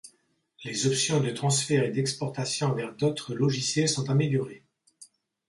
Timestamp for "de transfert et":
1.21-1.91